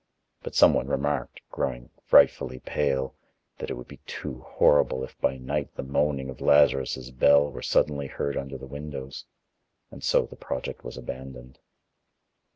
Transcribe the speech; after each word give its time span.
But 0.41 0.55
someone 0.55 0.87
remarked, 0.87 1.41
growing 1.51 1.91
frightfully 2.07 2.57
pale, 2.57 3.13
that 3.59 3.69
it 3.69 3.75
would 3.75 3.87
be 3.87 3.97
too 4.07 4.39
horrible 4.39 5.03
if 5.03 5.15
by 5.21 5.37
night 5.37 5.75
the 5.75 5.83
moaning 5.83 6.27
of 6.27 6.41
Lazarus' 6.41 7.11
bell 7.11 7.51
were 7.51 7.61
suddenly 7.61 8.07
heard 8.07 8.35
under 8.35 8.57
the 8.57 8.65
windows, 8.65 9.25
and 9.91 10.03
so 10.03 10.25
the 10.25 10.35
project 10.35 10.83
was 10.83 10.97
abandoned. 10.97 11.59